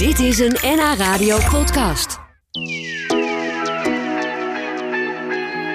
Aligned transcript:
Dit 0.00 0.18
is 0.18 0.38
een 0.38 0.56
NH 0.62 0.94
Radio 0.96 1.38
podcast. 1.50 2.18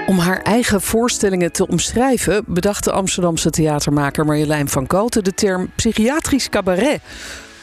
Om 0.07 0.17
haar 0.17 0.41
eigen 0.41 0.81
voorstellingen 0.81 1.51
te 1.51 1.67
omschrijven, 1.67 2.43
bedacht 2.47 2.83
de 2.83 2.91
Amsterdamse 2.91 3.49
theatermaker 3.49 4.25
Marjolein 4.25 4.67
van 4.67 4.87
Koten 4.87 5.23
de 5.23 5.33
term 5.33 5.71
psychiatrisch 5.75 6.49
cabaret. 6.49 7.01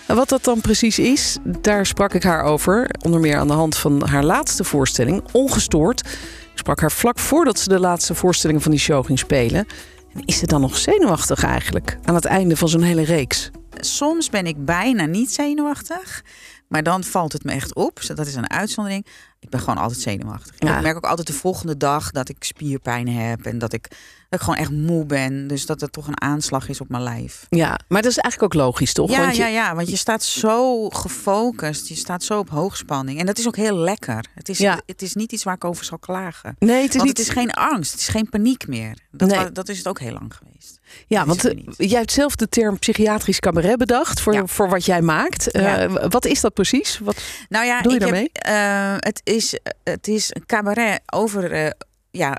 En 0.06 0.17
wat 0.17 0.29
dat 0.29 0.45
dan 0.45 0.61
precies 0.61 0.98
is, 0.98 1.38
daar 1.61 1.87
sprak 1.87 2.14
ik 2.14 2.22
haar 2.22 2.43
over, 2.43 2.90
onder 3.04 3.20
meer 3.20 3.36
aan 3.36 3.48
de 3.48 3.52
hand 3.52 3.76
van 3.76 4.06
haar 4.06 4.24
laatste 4.24 4.64
voorstelling, 4.64 5.22
Ongestoord. 5.32 6.00
Ik 6.52 6.58
sprak 6.58 6.80
haar 6.80 6.92
vlak 6.92 7.18
voordat 7.18 7.58
ze 7.58 7.68
de 7.68 7.80
laatste 7.80 8.14
voorstelling 8.14 8.62
van 8.62 8.70
die 8.70 8.80
show 8.80 9.06
ging 9.06 9.18
spelen. 9.18 9.66
En 10.14 10.22
is 10.24 10.38
ze 10.38 10.46
dan 10.46 10.60
nog 10.60 10.76
zenuwachtig 10.76 11.44
eigenlijk 11.44 11.98
aan 12.04 12.14
het 12.14 12.24
einde 12.24 12.56
van 12.56 12.68
zo'n 12.68 12.82
hele 12.82 13.04
reeks? 13.04 13.50
Soms 13.85 14.30
ben 14.30 14.46
ik 14.46 14.64
bijna 14.64 15.05
niet 15.05 15.33
zenuwachtig. 15.33 16.25
Maar 16.69 16.82
dan 16.82 17.05
valt 17.05 17.32
het 17.32 17.45
me 17.45 17.53
echt 17.53 17.75
op. 17.75 17.96
Dus 17.96 18.07
Dat 18.07 18.27
is 18.27 18.35
een 18.35 18.50
uitzondering. 18.50 19.07
Ik 19.40 19.49
ben 19.49 19.61
gewoon 19.61 19.79
altijd 19.79 20.00
zenuwachtig. 20.00 20.54
Ja. 20.59 20.77
Ik 20.77 20.82
merk 20.82 20.96
ook 20.96 21.07
altijd 21.07 21.27
de 21.27 21.32
volgende 21.32 21.77
dag 21.77 22.11
dat 22.11 22.29
ik 22.29 22.45
spierpijn 22.45 23.09
heb. 23.09 23.46
En 23.46 23.59
dat 23.59 23.73
ik, 23.73 23.89
dat 24.32 24.41
ik 24.41 24.46
gewoon 24.46 24.61
echt 24.61 24.71
moe 24.71 25.04
ben. 25.07 25.46
Dus 25.46 25.67
dat 25.67 25.81
het 25.81 25.93
toch 25.93 26.07
een 26.07 26.21
aanslag 26.21 26.68
is 26.68 26.81
op 26.81 26.89
mijn 26.89 27.03
lijf. 27.03 27.46
Ja, 27.49 27.79
maar 27.89 28.03
dat 28.03 28.11
is 28.11 28.18
eigenlijk 28.18 28.54
ook 28.54 28.61
logisch, 28.63 28.93
toch? 28.93 29.11
Ja, 29.11 29.21
Want 29.21 29.36
je- 29.36 29.43
ja, 29.43 29.49
ja, 29.49 29.75
want 29.75 29.90
je 29.90 29.96
staat 29.96 30.23
zo 30.23 30.89
gefocust. 30.89 31.89
Je 31.89 31.95
staat 31.95 32.23
zo 32.23 32.39
op 32.39 32.50
hoogspanning. 32.50 33.19
En 33.20 33.27
dat 33.27 33.39
is 33.39 33.47
ook 33.47 33.56
heel 33.56 33.77
lekker. 33.77 34.25
Het 34.34 34.48
is, 34.48 34.59
Ja. 34.59 34.81
het 34.87 35.03
is 35.03 35.14
niet 35.14 35.33
iets 35.33 35.42
waar 35.42 35.55
ik 35.55 35.64
over 35.64 35.84
zal 35.84 35.98
klagen. 35.98 36.56
Nee, 36.59 36.83
het 36.83 36.89
is 36.91 36.97
want 36.97 37.09
niet. 37.09 37.19
het 37.19 37.27
is 37.27 37.33
geen 37.33 37.50
angst. 37.50 37.92
Het 37.92 38.00
is 38.00 38.09
geen 38.09 38.28
paniek 38.28 38.67
meer. 38.69 38.98
Dat, 39.11 39.28
Nee. 39.28 39.53
dat 39.53 39.69
is 39.69 39.78
het 39.78 39.89
ook 39.89 39.98
heel 40.00 40.12
lang 40.12 40.34
geweest. 40.34 40.81
Ja, 41.06 41.27
want 41.27 41.45
eh, 41.45 41.62
jij 41.77 41.98
hebt 41.98 42.12
zelf 42.12 42.37
de 42.37 42.48
term 42.48 42.78
psychiatrisch 42.78 43.39
cabaret 43.41 43.78
bedacht 43.78 44.20
voor, 44.20 44.33
Ja. 44.33 44.47
voor 44.47 44.69
wat 44.69 44.84
jij 44.84 45.03
maakt. 45.03 45.51
Eh. 45.51 45.84
Wat 46.09 46.25
is 46.27 46.41
dat 46.41 46.55
precies? 46.55 46.98
Wat, 46.98 47.23
Nou 47.48 47.64
ja, 47.67 47.81
Doe 47.83 47.91
je 47.92 47.98
ik 47.98 48.03
daarmee? 48.05 48.31
Heb, 48.33 48.45
eh, 48.45 48.95
het, 49.09 49.20
is, 49.25 49.59
het 49.84 50.09
is 50.09 50.27
een 50.34 50.47
cabaret 50.47 51.01
over 51.06 51.73
ja, 52.11 52.37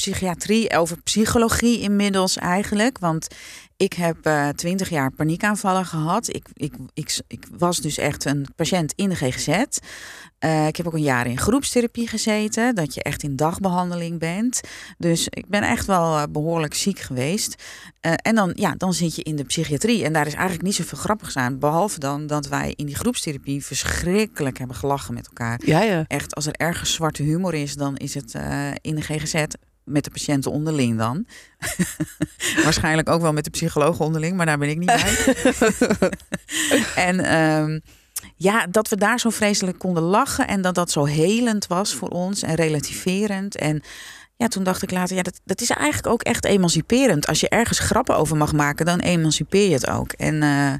psychiatrie, 0.00 0.76
over 0.76 1.02
psychologie 1.02 1.80
inmiddels 1.80 2.36
eigenlijk. 2.36 2.98
Want 2.98 3.26
ik 3.76 3.92
heb 3.92 4.30
twintig 4.54 4.88
jaar 4.88 5.10
paniekaanvallen 5.10 5.84
gehad. 5.84 6.34
Ik, 6.34 6.46
ik, 6.54 6.74
ik, 6.94 7.20
ik 7.26 7.46
was 7.58 7.78
dus 7.78 7.98
echt 7.98 8.24
een 8.24 8.46
patiënt 8.56 8.92
in 8.96 9.08
de 9.08 9.14
GGZ. 9.14 9.64
Eh, 10.40 10.66
ik 10.66 10.76
heb 10.76 10.86
ook 10.86 10.94
een 10.94 11.02
jaar 11.02 11.26
in 11.26 11.38
groepstherapie 11.38 12.08
gezeten, 12.08 12.74
dat 12.74 12.94
je 12.94 13.02
echt 13.02 13.22
in 13.22 13.36
dagbehandeling 13.36 14.18
bent. 14.18 14.60
Dus 14.98 15.26
ik 15.28 15.46
ben 15.48 15.62
echt 15.62 15.86
wel 15.86 16.16
eh, 16.16 16.22
behoorlijk 16.30 16.74
ziek 16.74 16.98
geweest. 16.98 17.62
Eh, 18.00 18.12
en 18.16 18.34
dan, 18.34 18.52
ja, 18.54 18.74
dan 18.76 18.94
zit 18.94 19.14
je 19.16 19.22
in 19.22 19.36
de 19.36 19.44
psychiatrie. 19.44 20.04
En 20.04 20.12
daar 20.12 20.26
is 20.26 20.34
eigenlijk 20.34 20.62
niet 20.62 20.74
zoveel 20.74 20.98
grappigs 20.98 21.36
aan. 21.36 21.58
Behalve 21.58 21.98
dan 21.98 22.26
dat 22.26 22.48
wij 22.48 22.72
in 22.76 22.86
die 22.86 22.94
groepstherapie 22.94 23.64
verschrikkelijk 23.64 24.58
hebben 24.58 24.76
gelachen 24.76 25.14
met 25.14 25.26
elkaar. 25.26 25.60
ja, 25.64 25.82
ja. 25.82 26.04
Echt, 26.06 26.34
als 26.34 26.46
er 26.46 26.54
ergens 26.54 26.92
zwarte 26.92 27.22
humor 27.22 27.54
is, 27.54 27.74
dan 27.74 27.96
is 27.96 28.14
het 28.14 28.34
eh, 28.34 28.70
in 28.80 28.94
de 28.94 29.02
GGZ 29.02 29.44
met 29.84 30.04
de 30.04 30.10
patiënten 30.10 30.50
onderling 30.50 30.98
dan. 30.98 31.26
Waarschijnlijk 32.64 33.08
ook 33.08 33.20
wel 33.20 33.32
met 33.32 33.44
de 33.44 33.50
psycholoog 33.50 34.00
onderling, 34.00 34.36
maar 34.36 34.46
daar 34.46 34.58
ben 34.58 34.68
ik 34.68 34.78
niet 34.78 34.86
bij. 34.86 35.34
en 37.08 37.20
ehm, 37.20 37.78
ja, 38.36 38.66
dat 38.66 38.88
we 38.88 38.96
daar 38.96 39.20
zo 39.20 39.30
vreselijk 39.30 39.78
konden 39.78 40.02
lachen 40.02 40.48
en 40.48 40.62
dat 40.62 40.74
dat 40.74 40.90
zo 40.90 41.04
helend 41.04 41.66
was 41.66 41.94
voor 41.94 42.08
ons 42.08 42.42
en 42.42 42.54
relativerend. 42.54 43.56
En 43.56 43.82
ja, 44.40 44.48
toen 44.48 44.62
dacht 44.64 44.82
ik 44.82 44.90
later, 44.90 45.16
ja, 45.16 45.22
dat, 45.22 45.40
dat 45.44 45.60
is 45.60 45.70
eigenlijk 45.70 46.06
ook 46.06 46.22
echt 46.22 46.44
emanciperend. 46.44 47.26
Als 47.26 47.40
je 47.40 47.48
ergens 47.48 47.78
grappen 47.78 48.16
over 48.16 48.36
mag 48.36 48.52
maken, 48.52 48.86
dan 48.86 48.98
emancipeer 48.98 49.68
je 49.68 49.74
het 49.74 49.88
ook. 49.88 50.12
En 50.12 50.34
eh, 50.34 50.40
Dan 50.40 50.78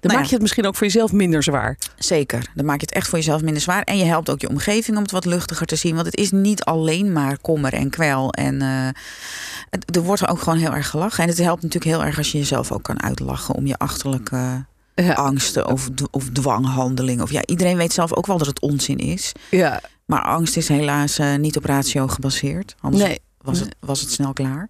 nou 0.00 0.14
maak 0.14 0.14
ja. 0.16 0.22
je 0.22 0.32
het 0.32 0.40
misschien 0.40 0.66
ook 0.66 0.76
voor 0.76 0.86
jezelf 0.86 1.12
minder 1.12 1.42
zwaar. 1.42 1.78
Zeker. 1.98 2.50
Dan 2.54 2.64
maak 2.64 2.80
je 2.80 2.86
het 2.86 2.94
echt 2.94 3.08
voor 3.08 3.18
jezelf 3.18 3.42
minder 3.42 3.62
zwaar. 3.62 3.82
En 3.82 3.98
je 3.98 4.04
helpt 4.04 4.30
ook 4.30 4.40
je 4.40 4.48
omgeving 4.48 4.96
om 4.96 5.02
het 5.02 5.12
wat 5.12 5.24
luchtiger 5.24 5.66
te 5.66 5.76
zien. 5.76 5.94
Want 5.94 6.06
het 6.06 6.16
is 6.16 6.30
niet 6.30 6.62
alleen 6.64 7.12
maar 7.12 7.38
kommer 7.38 7.72
en 7.72 7.90
kwel. 7.90 8.30
En 8.32 8.60
het- 9.70 9.96
er 9.96 10.02
wordt 10.02 10.28
ook 10.28 10.40
gewoon 10.42 10.58
heel 10.58 10.74
erg 10.74 10.88
gelachen. 10.90 11.22
En 11.22 11.28
het 11.28 11.38
helpt 11.38 11.62
natuurlijk 11.62 11.94
heel 11.96 12.04
erg 12.04 12.18
als 12.18 12.32
je 12.32 12.38
jezelf 12.38 12.72
ook 12.72 12.82
kan 12.82 13.02
uitlachen 13.02 13.54
om 13.54 13.66
je 13.66 13.76
achterlijke 13.78 14.64
Ja. 14.94 15.12
angsten 15.12 15.66
of, 15.68 15.88
of 16.10 16.24
dwanghandelingen. 16.32 17.22
Of 17.22 17.30
ja, 17.30 17.42
iedereen 17.44 17.76
weet 17.76 17.92
zelf 17.92 18.14
ook 18.14 18.26
wel 18.26 18.38
dat 18.38 18.46
het 18.46 18.60
onzin 18.60 18.98
is. 18.98 19.32
Ja, 19.50 19.80
Maar 20.06 20.22
angst 20.22 20.56
is 20.56 20.68
helaas 20.68 21.18
eh, 21.18 21.34
niet 21.34 21.56
op 21.56 21.64
ratio 21.64 22.06
gebaseerd. 22.06 22.74
Anders 22.80 23.04
nee. 23.04 23.20
was, 23.38 23.60
het, 23.60 23.76
was 23.80 24.00
het 24.00 24.10
snel 24.10 24.32
klaar. 24.32 24.68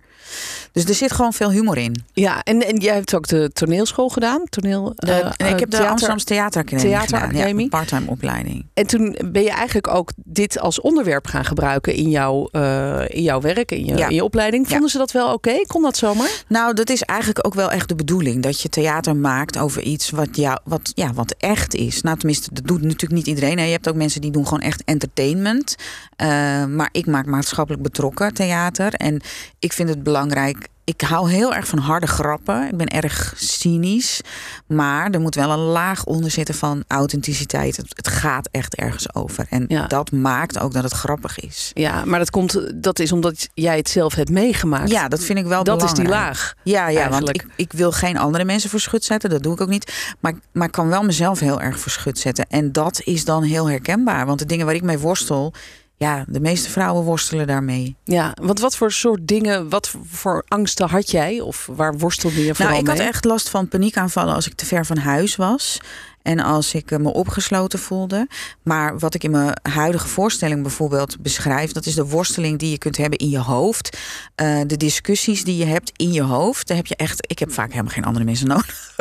Dus 0.73 0.85
er 0.85 0.95
zit 0.95 1.13
gewoon 1.13 1.33
veel 1.33 1.51
humor 1.51 1.77
in. 1.79 2.05
Ja, 2.13 2.43
en, 2.43 2.67
en 2.67 2.77
jij 2.77 2.95
hebt 2.95 3.15
ook 3.15 3.27
de 3.27 3.51
toneelschool 3.53 4.09
gedaan. 4.09 4.43
Toneel, 4.49 4.93
De- 4.97 5.13
eh, 5.13 5.51
ik 5.51 5.59
heb 5.59 5.59
de 5.59 5.67
theater. 5.69 5.89
Amsterdamse 5.91 6.25
Theateracademie 6.27 6.85
Theateracademie. 6.91 7.43
gedaan. 7.43 7.59
Ja, 7.59 7.69
parttime 7.69 8.11
opleiding. 8.11 8.67
En 8.75 8.87
toen 8.87 9.17
ben 9.31 9.43
je 9.43 9.51
eigenlijk 9.51 9.89
ook 9.89 10.11
dit 10.17 10.59
als 10.61 10.81
onderwerp 10.81 11.27
gaan 11.27 11.45
gebruiken 11.45 11.95
in 11.95 12.11
jouw, 12.11 12.49
eh, 12.53 13.01
in 13.09 13.23
jouw 13.23 13.41
werk, 13.41 13.71
in 13.73 13.85
je, 13.85 13.97
Ja. 13.97 14.09
in 14.09 14.15
je 14.15 14.25
opleiding. 14.25 14.65
Ja. 14.65 14.71
Vonden 14.71 14.91
ze 14.91 14.99
dat 14.99 15.13
wel 15.13 15.33
oké? 15.33 15.55
Kon 15.67 15.83
dat 15.83 15.97
zomaar? 15.97 16.31
Nou, 16.49 16.75
dat 16.75 16.91
is 16.91 17.03
eigenlijk 17.03 17.47
ook 17.47 17.55
wel 17.55 17.71
echt 17.71 17.89
de 17.89 17.95
bedoeling. 17.95 18.43
Dat 18.43 18.61
je 18.61 18.69
theater 18.69 19.17
maakt 19.17 19.59
over 19.59 19.83
iets 19.83 20.11
wat, 20.11 20.37
ja, 20.37 20.61
wat, 20.65 20.93
ja, 20.95 21.13
wat 21.13 21.35
echt 21.39 21.75
is. 21.75 22.03
Nou, 22.03 22.17
tenminste, 22.19 22.49
dat 22.53 22.67
doet 22.67 22.83
natuurlijk 22.83 23.13
niet 23.13 23.27
iedereen. 23.27 23.59
Hè. 23.59 23.65
Je 23.65 23.73
hebt 23.73 23.89
ook 23.89 23.95
mensen 23.95 24.21
die 24.21 24.31
doen 24.31 24.45
gewoon 24.47 24.61
echt 24.61 24.83
entertainment. 24.85 25.75
Eh, 26.17 26.27
maar 26.65 26.89
ik 26.93 27.07
maak 27.07 27.27
maatschappelijk 27.27 27.83
betrokken 27.83 28.35
theater. 28.35 28.95
En 28.95 29.21
ik 29.59 29.73
vind 29.73 29.89
het 29.89 30.03
belangrijk. 30.07 30.69
Ik 30.85 31.01
hou 31.01 31.31
heel 31.31 31.55
erg 31.55 31.67
van 31.69 31.79
harde 31.79 32.07
grappen. 32.07 32.67
Ik 32.69 32.77
ben 32.77 32.87
erg 32.87 33.35
cynisch. 33.37 34.21
Maar 34.67 35.11
er 35.11 35.21
moet 35.21 35.35
wel 35.35 35.51
een 35.51 35.59
laag 35.59 36.05
onder 36.05 36.31
zitten 36.31 36.55
van 36.55 36.85
authenticiteit. 36.89 37.77
Het, 37.77 37.87
het 37.97 38.09
gaat 38.09 38.49
echt 38.51 38.75
ergens 38.75 39.15
over. 39.15 39.47
En 39.51 39.65
Ja. 39.69 39.87
dat 39.87 40.13
maakt 40.13 40.59
ook 40.59 40.73
dat 40.73 40.83
het 40.83 40.93
grappig 40.93 41.41
is. 41.41 41.71
Ja, 41.75 42.05
maar 42.05 42.19
dat, 42.19 42.31
komt, 42.31 42.61
dat 42.83 42.99
is 42.99 43.13
omdat 43.13 43.49
jij 43.55 43.77
het 43.77 43.89
zelf 43.89 44.15
hebt 44.15 44.31
meegemaakt. 44.31 44.91
Ja, 44.91 45.09
dat 45.09 45.25
vind 45.25 45.39
ik 45.39 45.47
wel 45.47 45.65
dat 45.65 45.83
is 45.83 45.93
belangrijk. 45.93 46.09
die 46.19 46.27
laag. 46.27 46.55
Ja, 46.63 46.89
ja 46.89 47.09
want 47.09 47.29
ik, 47.29 47.47
ik 47.57 47.73
wil 47.73 47.93
geen 47.93 48.17
andere 48.19 48.45
mensen 48.45 48.71
voor 48.71 48.81
schut 48.81 49.05
zetten. 49.05 49.31
Dat 49.31 49.43
doe 49.43 49.53
ik 49.55 49.61
ook 49.61 49.69
niet. 49.69 50.15
Maar, 50.21 50.35
maar 50.53 50.67
ik 50.67 50.73
kan 50.73 50.89
wel 50.89 51.03
mezelf 51.03 51.41
heel 51.41 51.61
erg 51.61 51.79
voor 51.79 51.93
schut 51.93 52.19
zetten. 52.19 52.47
En 52.49 52.73
dat 52.73 53.01
is 53.05 53.25
dan 53.25 53.43
heel 53.43 53.69
herkenbaar. 53.69 54.27
Want 54.27 54.39
de 54.39 54.47
dingen 54.47 54.67
waar 54.67 54.75
ik 54.75 54.83
mee 54.83 54.99
worstel... 54.99 55.53
Ja, 55.99 56.25
de 56.29 56.41
meeste 56.41 56.71
vrouwen 56.71 57.05
worstelen 57.05 57.47
daarmee. 57.47 57.97
Ja, 58.05 58.35
want 58.43 58.61
wat 58.61 58.77
voor 58.77 58.93
soort 58.93 59.29
dingen, 59.29 59.69
wat 59.69 59.95
voor 60.07 60.45
angsten 60.49 60.89
had 60.89 61.11
jij? 61.11 61.41
Of 61.41 61.69
waar 61.73 61.99
worstelde 61.99 62.45
je 62.45 62.55
vooral 62.55 62.73
Nou, 62.73 62.83
ik 62.83 62.89
had 62.89 62.99
echt 63.07 63.25
last 63.25 63.49
van 63.49 63.69
paniekaanvallen 63.69 64.35
als 64.35 64.47
ik 64.47 64.55
te 64.55 64.67
ver 64.67 64.87
van 64.87 64.97
huis 64.97 65.37
was. 65.37 65.81
En 66.27 66.41
als 66.41 66.75
ik 66.75 66.91
eh, 66.91 66.99
me 66.99 67.13
opgesloten 67.13 67.79
voelde. 67.79 68.29
Maar 68.63 68.99
wat 68.99 69.15
ik 69.15 69.25
in 69.25 69.31
mijn 69.31 69.59
huidige 69.63 70.09
voorstelling 70.09 70.63
bijvoorbeeld 70.63 71.21
beschrijf, 71.21 71.73
dat 71.73 71.87
is 71.87 71.95
de 71.95 72.07
worsteling 72.07 72.59
die 72.59 72.71
je 72.71 72.79
kunt 72.79 72.97
hebben 72.97 73.19
in 73.19 73.29
je 73.29 73.39
hoofd. 73.39 73.99
Eh, 74.35 74.61
de 74.67 74.77
discussies 74.77 75.45
die 75.45 75.57
je 75.57 75.65
hebt 75.65 75.93
in 75.97 76.13
je 76.13 76.23
hoofd. 76.23 76.69
Daar 76.69 76.77
heb 76.77 76.87
je 76.87 76.97
echt. 76.97 77.31
Ik 77.31 77.39
heb 77.39 77.53
vaak 77.53 77.71
helemaal 77.71 77.93
geen 77.93 78.05
andere 78.05 78.25
mensen 78.25 78.49
nodig. 78.57 78.95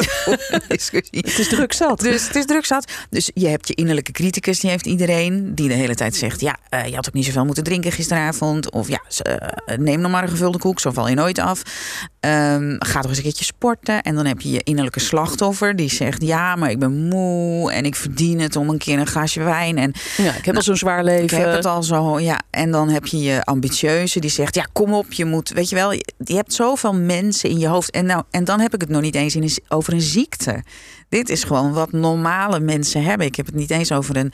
discussie. 0.67 1.19
Het 1.19 1.39
is 1.39 1.47
druk 1.47 1.73
zat. 1.73 1.99
Dus 1.99 2.27
het 2.27 2.35
is 2.35 2.45
druk 2.45 2.65
zat. 2.65 2.91
Dus 3.09 3.31
je 3.33 3.47
hebt 3.47 3.67
je 3.67 3.73
innerlijke 3.73 4.11
criticus, 4.11 4.59
die 4.59 4.69
heeft 4.69 4.85
iedereen. 4.85 5.55
Die 5.55 5.67
de 5.67 5.73
hele 5.73 5.95
tijd 5.95 6.15
zegt, 6.15 6.41
ja, 6.41 6.57
eh, 6.69 6.85
je 6.85 6.95
had 6.95 7.07
ook 7.07 7.13
niet 7.13 7.25
zoveel 7.25 7.45
moeten 7.45 7.63
drinken 7.63 7.91
gisteravond. 7.91 8.71
Of 8.71 8.87
ja, 8.87 9.01
neem 9.77 9.99
nog 9.99 10.11
maar 10.11 10.23
een 10.23 10.29
gevulde 10.29 10.57
koek, 10.57 10.79
zo 10.79 10.91
val 10.91 11.07
je 11.07 11.15
nooit 11.15 11.39
af. 11.39 11.61
Ehm, 12.19 12.75
ga 12.79 12.99
toch 12.99 13.09
eens 13.09 13.17
een 13.17 13.23
keertje 13.23 13.45
sporten. 13.45 14.01
En 14.01 14.15
dan 14.15 14.25
heb 14.25 14.41
je 14.41 14.51
je 14.51 14.63
innerlijke 14.63 14.99
slachtoffer, 14.99 15.75
die 15.75 15.89
zegt, 15.89 16.21
ja, 16.21 16.55
maar 16.55 16.69
ik 16.69 16.79
ben 16.79 17.07
moe. 17.07 17.13
En 17.69 17.85
ik 17.85 17.95
verdien 17.95 18.39
het 18.39 18.55
om 18.55 18.69
een 18.69 18.77
keer 18.77 18.99
een 18.99 19.07
glaasje 19.07 19.43
wijn. 19.43 19.77
En 19.77 19.93
ja, 20.17 20.35
ik 20.35 20.45
heb 20.45 20.55
al 20.55 20.61
zo'n 20.61 20.75
zwaar 20.75 21.03
Nou, 21.03 21.15
ik 21.15 21.21
leven. 21.31 21.45
heb 21.47 21.55
het 21.55 21.65
al 21.65 21.83
zo, 21.83 22.19
ja. 22.19 22.41
En 22.49 22.71
dan 22.71 22.89
heb 22.89 23.05
je 23.05 23.19
je 23.19 23.43
ambitieuze, 23.43 24.19
die 24.19 24.29
zegt, 24.29 24.55
ja, 24.55 24.67
kom 24.73 24.93
op, 24.93 25.13
je 25.13 25.25
moet, 25.25 25.49
weet 25.49 25.69
je 25.69 25.75
wel. 25.75 25.91
Je 26.17 26.35
hebt 26.35 26.53
zoveel 26.53 26.93
mensen 26.93 27.49
in 27.49 27.59
je 27.59 27.67
hoofd. 27.67 27.91
En, 27.91 28.05
nou, 28.05 28.23
en 28.31 28.43
dan 28.43 28.59
heb 28.59 28.73
ik 28.73 28.81
het 28.81 28.89
nog 28.89 29.01
niet 29.01 29.15
eens 29.15 29.35
in 29.35 29.49
over 29.67 29.93
een 29.93 30.01
ziekte. 30.01 30.63
Dit 31.09 31.29
is 31.29 31.43
gewoon 31.43 31.73
wat 31.73 31.91
normale 31.91 32.59
mensen 32.59 33.03
hebben. 33.03 33.27
Ik 33.27 33.35
heb 33.35 33.45
het 33.45 33.55
niet 33.55 33.71
eens 33.71 33.91
over 33.91 34.17
een 34.17 34.33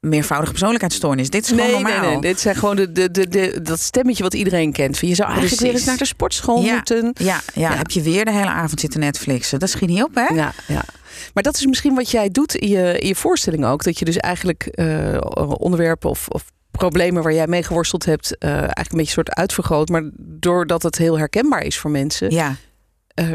meervoudige 0.00 0.50
persoonlijkheidsstoornis. 0.50 1.30
Dit 1.30 1.42
is 1.42 1.48
gewoon 1.48 1.64
Nee, 1.64 1.72
normaal. 1.72 2.00
nee, 2.00 2.10
nee. 2.10 2.20
Dit 2.20 2.40
zijn 2.40 2.54
gewoon 2.56 2.76
de, 2.76 2.92
de, 2.92 3.10
de, 3.10 3.28
de, 3.28 3.62
dat 3.62 3.80
stemmetje 3.80 4.22
wat 4.22 4.34
iedereen 4.34 4.72
kent. 4.72 4.98
Van, 4.98 5.08
Je 5.08 5.14
zou 5.14 5.30
eigenlijk 5.30 5.60
weer 5.62 5.72
eens 5.72 5.84
naar 5.84 5.96
de 5.96 6.04
sportschool 6.04 6.62
Ja. 6.62 6.74
moeten. 6.74 7.10
Ja, 7.18 7.40
ja, 7.54 7.70
Ja. 7.70 7.76
heb 7.76 7.90
je 7.90 8.02
weer 8.02 8.24
de 8.24 8.32
hele 8.32 8.48
avond 8.50 8.80
zitten 8.80 9.00
Netflixen. 9.00 9.58
Dat 9.58 9.70
schiet 9.70 9.88
niet 9.88 10.02
op, 10.02 10.14
hè? 10.14 10.34
Ja, 10.34 10.52
ja. 10.66 10.84
Maar 11.34 11.42
dat 11.42 11.56
is 11.56 11.66
misschien 11.66 11.94
wat 11.94 12.10
jij 12.10 12.28
doet 12.30 12.54
in 12.54 12.68
je, 12.68 12.98
in 12.98 13.06
je 13.08 13.14
voorstelling 13.14 13.64
ook. 13.64 13.84
Dat 13.84 13.98
je 13.98 14.04
dus 14.04 14.16
eigenlijk 14.16 14.66
eh, 14.66 15.16
onderwerpen 15.58 16.10
of, 16.10 16.28
of 16.28 16.44
problemen 16.70 17.22
waar 17.22 17.32
jij 17.34 17.46
mee 17.46 17.62
geworsteld 17.62 18.04
hebt... 18.04 18.38
eh, 18.38 18.50
eigenlijk 18.50 18.90
een 18.92 18.98
beetje 18.98 19.12
soort 19.12 19.30
uitvergroot. 19.34 19.88
Maar 19.88 20.10
doordat 20.16 20.82
het 20.82 20.98
heel 20.98 21.18
herkenbaar 21.18 21.62
is 21.62 21.78
voor 21.78 21.90
mensen... 21.90 22.30
Ja, 22.30 22.56
eh, 23.14 23.26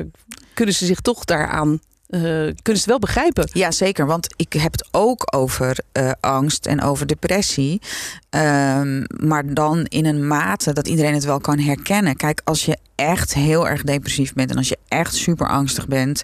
kunnen 0.54 0.76
ze 0.76 0.86
zich 0.86 1.00
toch 1.00 1.24
daaraan... 1.26 1.80
eh, 2.14 2.22
kunnen 2.22 2.54
ze 2.64 2.72
het 2.72 2.86
wel 2.86 3.00
begrijpen. 3.00 3.50
Ja, 3.54 3.72
zeker. 3.72 4.06
Want 4.06 4.34
ik 4.36 4.54
heb 4.54 4.72
het 4.72 4.88
ook 4.92 5.36
over 5.36 5.78
eh, 5.92 6.12
angst 6.20 6.66
en 6.66 6.82
over 6.82 7.08
depressie. 7.08 7.82
Ehm, 8.30 9.04
maar 9.08 9.54
dan 9.54 9.86
in 9.86 10.06
een 10.06 10.28
mate 10.28 10.74
dat 10.74 10.88
iedereen 10.88 11.14
het 11.14 11.24
wel 11.24 11.40
kan 11.40 11.60
herkennen. 11.60 12.16
Kijk, 12.16 12.42
als 12.44 12.66
je 12.66 12.78
echt 12.96 13.34
heel 13.34 13.68
erg 13.68 13.84
depressief 13.84 14.34
bent 14.34 14.52
en 14.52 14.58
als 14.58 14.70
je 14.70 14.78
echt 14.88 15.16
super 15.16 15.48
angstig 15.48 15.88
bent, 15.88 16.24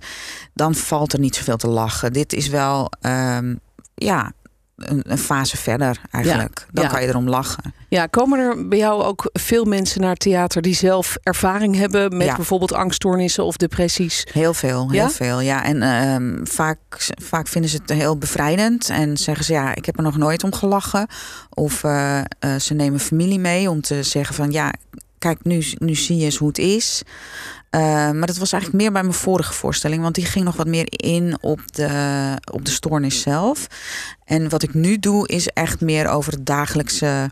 dan 0.53 0.75
valt 0.75 1.13
er 1.13 1.19
niet 1.19 1.35
zoveel 1.35 1.57
te 1.57 1.67
lachen. 1.67 2.13
Dit 2.13 2.33
is 2.33 2.47
wel. 2.47 2.91
ehm, 3.01 3.55
ja, 3.95 4.31
een, 4.79 5.03
een 5.07 5.17
fase 5.17 5.57
verder 5.57 6.01
eigenlijk. 6.11 6.65
Dan 6.71 6.83
ja. 6.83 6.89
kan 6.89 7.01
je 7.01 7.07
erom 7.07 7.29
lachen. 7.29 7.73
Ja, 7.89 8.05
komen 8.05 8.39
er 8.39 8.67
bij 8.67 8.77
jou 8.77 9.03
ook 9.03 9.29
veel 9.33 9.65
mensen 9.65 10.01
naar 10.01 10.15
theater 10.15 10.61
die 10.61 10.75
zelf 10.75 11.17
ervaring 11.23 11.75
hebben 11.75 12.17
met 12.17 12.27
Ja. 12.27 12.35
bijvoorbeeld 12.35 12.73
angststoornissen 12.73 13.43
of 13.45 13.57
depressies? 13.57 14.27
Heel 14.31 14.53
veel, 14.53 14.91
heel 14.91 15.09
veel. 15.09 15.39
Ja, 15.39 15.63
en 15.63 15.81
ehm, 15.81 16.45
vaak, 16.45 16.77
vaak 17.21 17.47
vinden 17.47 17.69
ze 17.69 17.77
het 17.85 17.97
heel 17.97 18.17
bevrijdend 18.17 18.89
en 18.89 19.17
zeggen 19.17 19.45
ze 19.45 19.53
ja, 19.53 19.75
ik 19.75 19.85
heb 19.85 19.97
er 19.97 20.03
nog 20.03 20.17
nooit 20.17 20.43
om 20.43 20.53
gelachen. 20.53 21.07
Of 21.49 21.83
eh, 21.83 22.19
eh, 22.19 22.25
ze 22.59 22.73
nemen 22.73 22.99
familie 22.99 23.39
mee 23.39 23.69
om 23.69 23.81
te 23.81 24.03
zeggen 24.03 24.35
van 24.35 24.51
ja, 24.51 24.73
kijk, 25.19 25.43
nu, 25.43 25.63
nu 25.77 25.95
zie 25.95 26.17
je 26.17 26.25
eens 26.25 26.37
hoe 26.37 26.47
het 26.47 26.57
is. 26.57 27.01
Eh, 27.69 27.81
maar 28.11 28.27
dat 28.27 28.37
was 28.37 28.51
eigenlijk 28.51 28.83
meer 28.83 28.91
bij 28.91 29.01
mijn 29.01 29.13
vorige 29.13 29.53
voorstelling, 29.53 30.01
want 30.01 30.15
die 30.15 30.25
ging 30.25 30.45
nog 30.45 30.55
wat 30.55 30.67
meer 30.67 30.87
in 30.89 31.37
op 31.41 31.59
de, 31.71 32.37
op 32.51 32.65
de 32.65 32.71
stoornis 32.71 33.21
zelf. 33.21 33.67
En 34.25 34.49
wat 34.49 34.63
ik 34.63 34.73
nu 34.73 34.99
doe, 34.99 35.27
is 35.27 35.47
echt 35.47 35.81
meer 35.81 36.07
over 36.07 36.33
het 36.33 36.45
dagelijkse, 36.45 37.29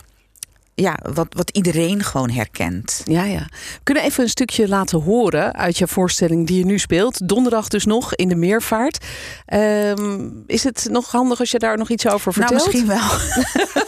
ja, 0.82 0.98
wat, 1.14 1.28
wat 1.30 1.50
iedereen 1.50 2.04
gewoon 2.04 2.30
herkent. 2.30 3.02
Ja, 3.06 3.24
ja. 3.24 3.48
We 3.50 3.80
kunnen 3.84 4.04
even 4.04 4.24
een 4.24 4.30
stukje 4.30 4.68
laten 4.68 5.02
horen 5.02 5.54
uit 5.54 5.78
je 5.78 5.88
voorstelling 5.88 6.48
die 6.48 6.58
je 6.58 6.66
nu 6.66 6.80
speelt. 6.80 7.28
Donderdag 7.28 7.68
dus 7.68 7.86
nog 7.86 8.16
in 8.16 8.30
de 8.30 8.36
Meervaart. 8.36 9.06
Ehm, 9.46 10.30
is 10.48 10.64
het 10.64 10.88
nog 10.92 11.12
handig 11.12 11.40
als 11.40 11.52
je 11.52 11.60
daar 11.60 11.78
nog 11.78 11.90
iets 11.90 12.08
over 12.08 12.34
vertelt? 12.34 12.52
Nou, 12.52 12.64
misschien 12.64 12.88
wel. 12.88 13.08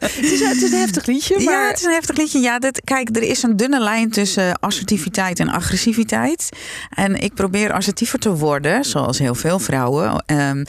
Het 0.00 0.32
is, 0.32 0.40
het 0.40 0.62
is 0.62 0.72
een 0.72 0.78
heftig 0.78 1.06
liedje, 1.06 1.34
maar... 1.34 1.54
Ja, 1.54 1.66
het 1.68 1.78
is 1.78 1.84
een 1.84 1.92
heftig 1.92 2.16
liedje. 2.16 2.38
Ja, 2.38 2.58
dit, 2.58 2.80
kijk, 2.84 3.16
er 3.16 3.22
is 3.22 3.42
een 3.42 3.56
dunne 3.56 3.80
lijn 3.80 4.10
tussen 4.10 4.58
assertiviteit 4.58 5.40
en 5.40 5.48
agressiviteit. 5.48 6.48
En 6.90 7.20
ik 7.20 7.34
probeer 7.34 7.72
assertiever 7.72 8.18
te 8.18 8.36
worden, 8.36 8.84
zoals 8.84 9.18
heel 9.18 9.34
veel 9.34 9.58
vrouwen. 9.58 10.22
Ehm, 10.26 10.64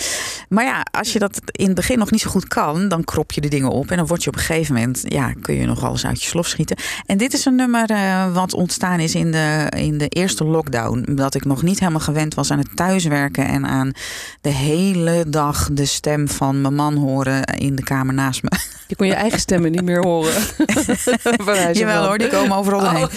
maar 0.50 0.64
ja, 0.64 0.86
als 0.92 1.14
je 1.14 1.20
dat 1.20 1.42
in 1.52 1.66
het 1.66 1.76
begin 1.76 2.00
nog 2.00 2.12
niet 2.12 2.22
zo 2.22 2.30
goed 2.30 2.48
kan, 2.48 2.88
dan 2.90 3.04
krop 3.04 3.32
je 3.32 3.42
de 3.42 3.48
dingen 3.48 3.70
op. 3.70 3.92
En 3.92 3.98
dan 3.98 4.08
word 4.08 4.24
je 4.24 4.30
op 4.30 4.36
een 4.36 4.42
gegeven 4.42 4.74
moment, 4.74 5.04
ja, 5.04 5.34
kun 5.42 5.55
je 5.55 5.55
nog 5.64 5.84
alles 5.84 6.06
uit 6.06 6.24
je 6.24 6.30
slof 6.30 6.48
schieten. 6.48 6.78
En 7.06 7.18
dit 7.18 7.34
is 7.34 7.46
een 7.46 7.56
nummer 7.56 7.90
eh, 7.90 8.34
wat 8.34 8.54
ontstaan 8.54 9.00
is 9.00 9.16
in 9.16 9.32
de, 9.32 9.72
in 9.78 9.98
de 9.98 10.08
eerste 10.08 10.44
lockdown. 10.44 11.06
Dat 11.16 11.36
ik 11.36 11.46
nog 11.46 11.62
niet 11.64 11.80
helemaal 11.80 12.00
gewend 12.00 12.34
was 12.34 12.52
aan 12.52 12.58
het 12.58 12.76
thuiswerken 12.76 13.48
en 13.48 13.66
aan 13.66 13.92
de 14.42 14.50
hele 14.50 15.24
dag 15.28 15.70
de 15.72 15.86
stem 15.86 16.28
van 16.28 16.62
mijn 16.62 16.76
man 16.76 16.96
horen 16.96 17.44
in 17.44 17.76
de 17.76 17.84
kamer 17.84 18.14
naast 18.14 18.44
me. 18.44 18.50
Je 18.88 18.96
kon 18.96 19.08
je 19.08 19.14
eigen 19.14 19.40
stemmen 19.40 19.72
niet 19.72 19.84
meer 19.84 20.02
horen. 20.04 20.34
Jawel 21.74 22.06
hoor, 22.06 22.18
die 22.18 22.28
komen 22.28 22.58
overal 22.58 22.80
Oh. 22.80 22.94
heen. 22.94 23.08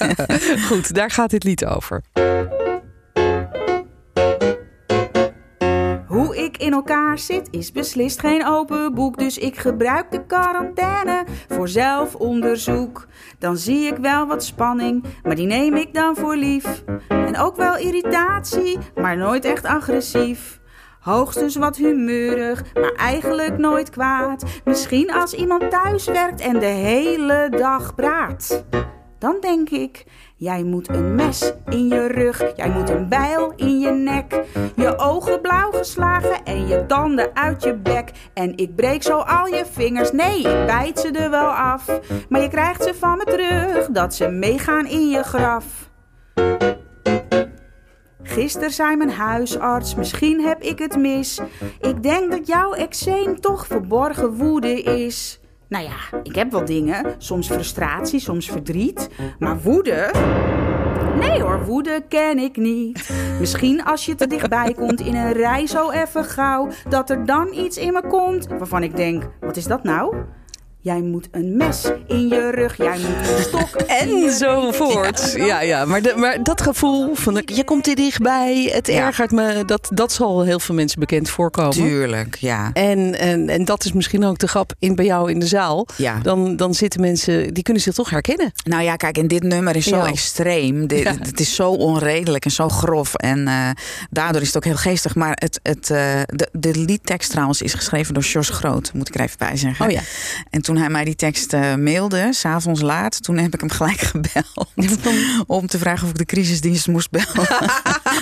Goed, 0.68 0.94
daar 0.94 1.10
gaat 1.10 1.30
dit 1.30 1.44
lied 1.44 1.64
over. 1.64 2.02
In 6.62 6.72
elkaar 6.72 7.18
zit 7.18 7.48
is 7.50 7.72
beslist 7.72 8.20
geen 8.20 8.46
open 8.46 8.94
boek, 8.94 9.18
dus 9.18 9.38
ik 9.38 9.56
gebruik 9.58 10.10
de 10.10 10.26
quarantaine 10.26 11.24
voor 11.48 11.68
zelfonderzoek. 11.68 13.06
Dan 13.38 13.56
zie 13.56 13.86
ik 13.86 13.96
wel 13.96 14.26
wat 14.26 14.44
spanning, 14.44 15.04
maar 15.22 15.34
die 15.34 15.46
neem 15.46 15.74
ik 15.76 15.94
dan 15.94 16.16
voor 16.16 16.36
lief. 16.36 16.84
En 17.08 17.38
ook 17.38 17.56
wel 17.56 17.76
irritatie, 17.76 18.78
maar 18.94 19.16
nooit 19.16 19.44
echt 19.44 19.64
agressief. 19.64 20.60
Hoogstens 21.00 21.56
wat 21.56 21.76
humeurig, 21.76 22.74
maar 22.74 22.92
eigenlijk 22.92 23.58
nooit 23.58 23.90
kwaad. 23.90 24.44
Misschien 24.64 25.12
als 25.12 25.34
iemand 25.34 25.70
thuis 25.70 26.04
werkt 26.04 26.40
en 26.40 26.58
de 26.58 26.66
hele 26.66 27.48
dag 27.56 27.94
praat. 27.94 28.64
Dan 29.18 29.36
denk 29.40 29.70
ik, 29.70 30.04
jij 30.42 30.62
moet 30.62 30.88
een 30.88 31.14
mes 31.14 31.52
in 31.68 31.88
je 31.88 32.06
rug, 32.06 32.52
jij 32.56 32.70
moet 32.70 32.90
een 32.90 33.08
bijl 33.08 33.52
in 33.56 33.80
je 33.80 33.90
nek, 33.90 34.44
je 34.76 34.98
ogen 34.98 35.40
blauw 35.40 35.70
geslagen 35.70 36.44
en 36.44 36.66
je 36.66 36.86
tanden 36.86 37.30
uit 37.34 37.62
je 37.62 37.74
bek. 37.74 38.10
En 38.34 38.56
ik 38.56 38.74
breek 38.74 39.02
zo 39.02 39.18
al 39.18 39.46
je 39.46 39.64
vingers, 39.72 40.12
nee, 40.12 40.38
ik 40.38 40.66
bijt 40.66 40.98
ze 40.98 41.10
er 41.10 41.30
wel 41.30 41.48
af. 41.48 42.00
Maar 42.28 42.40
je 42.40 42.48
krijgt 42.48 42.82
ze 42.82 42.94
van 42.94 43.16
me 43.16 43.24
terug, 43.24 43.86
dat 43.86 44.14
ze 44.14 44.28
meegaan 44.28 44.86
in 44.86 45.08
je 45.08 45.22
graf. 45.22 45.90
Gisteren 48.22 48.70
zei 48.70 48.96
mijn 48.96 49.10
huisarts, 49.10 49.94
misschien 49.94 50.40
heb 50.40 50.62
ik 50.62 50.78
het 50.78 50.96
mis. 50.96 51.40
Ik 51.80 52.02
denk 52.02 52.30
dat 52.30 52.46
jouw 52.46 52.72
eczeem 52.72 53.40
toch 53.40 53.66
verborgen 53.66 54.34
woede 54.34 54.82
is. 54.82 55.41
Nou 55.72 55.84
ja, 55.84 56.20
ik 56.22 56.34
heb 56.34 56.50
wel 56.50 56.64
dingen. 56.64 57.14
Soms 57.18 57.46
frustratie, 57.46 58.20
soms 58.20 58.50
verdriet. 58.50 59.08
Maar 59.38 59.60
woede? 59.60 60.10
Nee 61.20 61.42
hoor, 61.42 61.64
woede 61.64 62.04
ken 62.08 62.38
ik 62.38 62.56
niet. 62.56 63.10
Misschien 63.40 63.84
als 63.84 64.06
je 64.06 64.14
te 64.14 64.26
dichtbij 64.26 64.74
komt 64.74 65.00
in 65.00 65.14
een 65.14 65.32
rij 65.32 65.66
zo 65.66 65.90
even 65.90 66.24
gauw. 66.24 66.68
Dat 66.88 67.10
er 67.10 67.26
dan 67.26 67.48
iets 67.52 67.76
in 67.76 67.92
me 67.92 68.02
komt 68.08 68.46
waarvan 68.46 68.82
ik 68.82 68.96
denk, 68.96 69.30
wat 69.40 69.56
is 69.56 69.64
dat 69.64 69.82
nou? 69.82 70.16
Jij 70.84 71.00
moet 71.00 71.28
een 71.30 71.56
mes 71.56 71.84
in 72.06 72.28
je 72.28 72.50
rug, 72.50 72.76
jij 72.76 72.98
moet 72.98 73.28
een 73.28 73.42
stok 73.42 73.76
in 74.00 74.16
je 74.18 74.24
En 74.26 74.32
zo 74.32 74.70
voort. 74.72 75.32
Ja, 75.36 75.60
ja. 75.60 75.84
Maar, 75.84 76.02
de, 76.02 76.14
maar 76.16 76.42
dat 76.42 76.60
gevoel 76.62 77.14
van 77.14 77.42
je 77.46 77.64
komt 77.64 77.86
er 77.86 77.94
dichtbij, 77.94 78.70
het 78.72 78.86
Ja. 78.86 79.06
ergert 79.06 79.30
me, 79.30 79.62
dat, 79.64 79.88
dat 79.94 80.12
zal 80.12 80.42
heel 80.42 80.60
veel 80.60 80.74
mensen 80.74 81.00
bekend 81.00 81.28
voorkomen. 81.30 81.70
Tuurlijk, 81.72 82.36
ja. 82.36 82.70
En, 82.72 83.18
en, 83.18 83.48
en 83.48 83.64
dat 83.64 83.84
is 83.84 83.92
misschien 83.92 84.24
ook 84.24 84.38
de 84.38 84.46
grap 84.48 84.72
in, 84.78 84.94
bij 84.94 85.04
jou 85.04 85.30
in 85.30 85.38
de 85.38 85.46
zaal. 85.46 85.86
Ja. 85.96 86.18
Dan, 86.22 86.56
dan 86.56 86.74
zitten 86.74 87.00
mensen, 87.00 87.54
die 87.54 87.62
kunnen 87.62 87.82
zich 87.82 87.94
toch 87.94 88.10
herkennen. 88.10 88.52
Nou 88.64 88.82
ja, 88.82 88.96
kijk, 88.96 89.18
en 89.18 89.28
dit 89.28 89.42
nummer 89.42 89.76
is 89.76 89.84
zo 89.86 89.96
Ja. 89.96 90.06
extreem. 90.06 90.86
Dit, 90.86 91.02
Ja. 91.02 91.14
Het 91.22 91.40
is 91.40 91.54
zo 91.54 91.70
onredelijk 91.70 92.44
en 92.44 92.50
zo 92.50 92.68
grof. 92.68 93.14
En 93.14 93.48
eh, 93.48 93.70
daardoor 94.10 94.40
is 94.40 94.46
het 94.46 94.56
ook 94.56 94.64
heel 94.64 94.76
geestig. 94.76 95.14
Maar 95.14 95.32
het, 95.40 95.60
het, 95.62 95.90
eh, 95.90 96.20
de, 96.26 96.48
de 96.52 96.74
liedtekst 96.74 97.30
trouwens 97.30 97.62
is 97.62 97.74
geschreven 97.74 98.14
door 98.14 98.22
Jos 98.22 98.48
Groot. 98.48 98.90
Moet 98.94 99.08
ik 99.08 99.14
er 99.14 99.20
even 99.20 99.38
bij 99.38 99.56
zeggen. 99.56 99.86
Oh 99.86 99.92
ja. 99.92 100.00
En 100.50 100.62
toen 100.62 100.71
hij 100.76 100.88
mij 100.88 101.04
die 101.04 101.14
tekst 101.14 101.52
eh, 101.52 101.74
mailde, 101.74 102.28
s'avonds 102.30 102.80
laat, 102.80 103.22
toen 103.22 103.36
heb 103.38 103.54
ik 103.54 103.60
hem 103.60 103.70
gelijk 103.70 104.00
gebeld. 104.14 104.68
om 105.46 105.66
te 105.66 105.78
vragen 105.78 106.04
of 106.04 106.10
ik 106.10 106.18
de 106.18 106.24
crisisdienst 106.24 106.88
moest 106.88 107.10
bellen. 107.10 107.48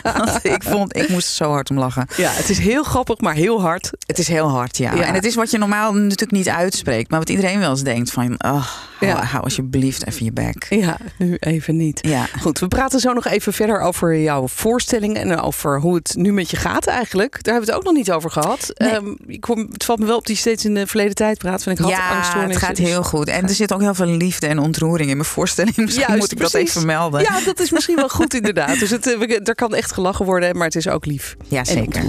Want 0.19 0.45
ik 0.45 0.63
vond, 0.63 0.97
ik 0.97 1.09
moest 1.09 1.29
zo 1.29 1.51
hard 1.51 1.71
om 1.71 1.79
lachen. 1.79 2.07
Ja, 2.17 2.31
het 2.31 2.49
is 2.49 2.59
heel 2.59 2.83
grappig, 2.83 3.21
maar 3.21 3.35
heel 3.35 3.61
hard. 3.61 3.91
Het 4.07 4.19
is 4.19 4.29
heel 4.29 4.49
hard, 4.49 4.77
ja. 4.77 4.95
Ja. 4.95 5.03
En 5.03 5.15
het 5.15 5.25
is 5.25 5.35
wat 5.35 5.51
je 5.51 5.59
normaal 5.59 5.93
natuurlijk 5.95 6.31
niet 6.31 6.49
uitspreekt. 6.49 7.11
Maar 7.11 7.19
wat 7.19 7.29
iedereen 7.31 7.59
wel 7.59 7.71
eens 7.71 7.83
denkt 7.83 8.11
van... 8.11 8.33
Oh, 8.33 8.67
hou, 8.99 9.11
Ja. 9.11 9.25
hou 9.25 9.45
alsjeblieft 9.45 10.07
even 10.07 10.25
je 10.25 10.33
bek. 10.33 10.67
Ja, 10.69 10.97
nu 11.19 11.37
even 11.41 11.77
niet. 11.77 11.99
Ja. 12.03 12.27
Goed, 12.41 12.59
we 12.59 12.69
praten 12.69 13.01
zo 13.01 13.13
nog 13.13 13.27
even 13.27 13.53
verder 13.53 13.81
over 13.81 14.21
jouw 14.21 14.49
voorstelling 14.49 15.17
en 15.17 15.41
over 15.41 15.81
hoe 15.81 15.95
het 15.95 16.15
nu 16.17 16.33
met 16.33 16.51
je 16.51 16.57
gaat 16.57 16.87
eigenlijk. 16.87 17.43
Daar 17.43 17.55
hebben 17.55 17.65
we 17.65 17.77
het 17.77 17.81
ook 17.81 17.93
nog 17.93 18.03
niet 18.03 18.13
over 18.13 18.31
gehad. 18.31 18.71
Nee. 18.75 18.91
Ehm, 18.91 19.15
ik 19.27 19.41
kom, 19.41 19.69
het 19.73 19.85
valt 19.85 19.99
me 19.99 20.07
wel 20.07 20.17
op 20.17 20.27
die 20.27 20.35
je 20.35 20.41
steeds 20.41 20.65
in 20.65 20.75
de 20.75 20.87
verleden 20.87 21.15
tijd 21.15 21.39
praat. 21.39 21.63
Van 21.63 21.73
ik 21.73 21.79
had 21.79 21.89
ja, 21.89 21.97
het 22.43 22.51
angststoornissen. 22.51 22.87
gaat 22.87 22.95
heel 22.95 23.19
goed. 23.19 23.29
En 23.29 23.43
er 23.43 23.55
zit 23.55 23.73
ook 23.73 23.81
heel 23.81 23.95
veel 23.95 24.07
liefde 24.07 24.47
en 24.47 24.59
ontroering 24.59 25.11
in 25.11 25.17
mijn 25.17 25.29
voorstelling. 25.29 25.77
Misschien 25.87 26.07
Juist, 26.09 26.21
moet 26.21 26.33
ik 26.33 26.39
dat 26.39 26.55
even 26.55 26.87
melden. 26.87 27.21
Ja, 27.21 27.41
dat 27.45 27.61
is 27.61 27.71
misschien 27.71 27.97
wel 27.97 28.09
goed 28.09 28.35
inderdaad. 28.41 28.79
Dus 28.79 28.91
het, 28.91 29.07
eh, 29.07 29.49
er 29.49 29.55
kan 29.55 29.75
echt 29.75 29.93
gelachen 29.93 30.25
worden, 30.25 30.57
maar 30.57 30.67
het 30.67 30.77
is 30.77 30.89
ook 30.89 31.07
lief. 31.07 31.37
Ja, 31.49 31.65
zeker. 31.65 32.03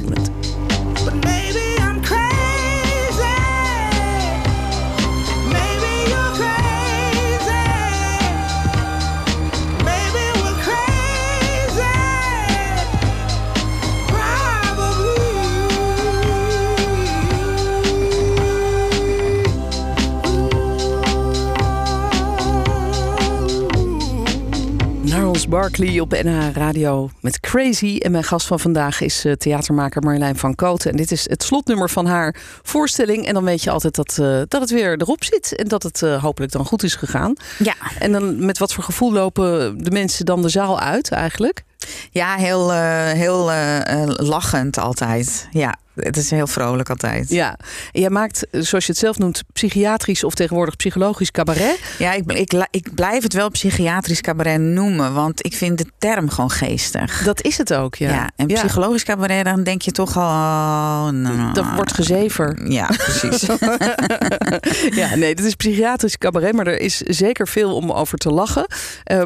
Barkley 25.51 25.99
op 25.99 26.11
NH 26.11 26.53
Radio 26.53 27.09
met 27.19 27.39
Crazy. 27.39 27.97
En 27.97 28.11
mijn 28.11 28.23
gast 28.23 28.47
van 28.47 28.59
vandaag 28.59 29.01
is 29.01 29.25
eh, 29.25 29.33
theatermaker 29.33 30.01
Marjolein 30.01 30.35
van 30.35 30.55
Kooten. 30.55 30.91
En 30.91 30.97
dit 30.97 31.11
is 31.11 31.29
het 31.29 31.43
slotnummer 31.43 31.89
van 31.89 32.05
haar 32.05 32.35
voorstelling. 32.61 33.25
En 33.25 33.33
dan 33.33 33.43
weet 33.43 33.63
je 33.63 33.69
altijd 33.69 33.95
dat, 33.95 34.17
eh, 34.19 34.41
dat 34.47 34.61
het 34.61 34.69
weer 34.69 35.01
erop 35.01 35.23
zit. 35.23 35.55
En 35.55 35.67
dat 35.67 35.83
het 35.83 36.01
eh, 36.01 36.23
hopelijk 36.23 36.51
dan 36.51 36.65
goed 36.65 36.83
is 36.83 36.95
gegaan. 36.95 37.33
Ja. 37.57 37.75
En 37.99 38.11
dan 38.11 38.45
met 38.45 38.57
wat 38.57 38.73
voor 38.73 38.83
gevoel 38.83 39.11
lopen 39.13 39.77
de 39.83 39.91
mensen 39.91 40.25
dan 40.25 40.41
de 40.41 40.49
zaal 40.49 40.79
uit 40.79 41.11
eigenlijk? 41.11 41.63
Ja, 42.11 42.35
heel, 42.35 42.73
eh, 42.73 43.11
heel 43.11 43.51
eh, 43.51 44.01
eh, 44.03 44.09
lachend 44.15 44.77
altijd. 44.77 45.47
Ja, 45.51 45.75
het 45.95 46.17
is 46.17 46.29
heel 46.29 46.47
vrolijk 46.47 46.89
altijd. 46.89 47.29
Ja, 47.29 47.57
jij 47.91 48.09
maakt, 48.09 48.47
zoals 48.51 48.85
je 48.85 48.91
het 48.91 49.01
zelf 49.01 49.17
noemt, 49.17 49.43
psychiatrisch 49.53 50.23
of 50.23 50.33
tegenwoordig 50.33 50.75
psychologisch 50.75 51.31
cabaret. 51.31 51.79
Ja, 51.97 52.13
ik, 52.13 52.31
ik, 52.31 52.67
ik 52.71 52.95
blijf 52.95 53.23
het 53.23 53.33
wel 53.33 53.49
psychiatrisch 53.49 54.21
cabaret 54.21 54.59
noemen, 54.59 55.13
want 55.13 55.45
ik 55.45 55.53
vind 55.53 55.77
de 55.77 55.85
term 55.97 56.29
gewoon 56.29 56.51
geestig. 56.51 57.23
Dat 57.23 57.41
is 57.41 57.57
het 57.57 57.73
ook, 57.73 57.95
ja. 57.95 58.09
Ja, 58.09 58.31
en 58.35 58.47
psychologisch 58.47 59.03
cabaret, 59.03 59.45
dan 59.45 59.63
denk 59.63 59.81
je 59.81 59.91
toch 59.91 60.17
al... 60.17 60.23
oh, 60.23 61.09
nou, 61.09 61.53
Dat 61.53 61.65
wordt 61.75 61.93
gezever. 61.93 62.71
Ja, 62.71 62.85
precies. 62.85 63.41
ja, 65.01 65.15
nee, 65.15 65.35
dit 65.35 65.45
is 65.45 65.55
psychiatrisch 65.55 66.17
cabaret, 66.17 66.53
maar 66.53 66.67
er 66.67 66.79
is 66.79 66.97
zeker 66.97 67.47
veel 67.47 67.75
om 67.75 67.91
over 67.91 68.17
te 68.17 68.29
lachen. 68.29 68.65